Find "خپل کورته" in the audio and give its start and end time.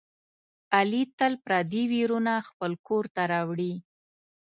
2.49-3.21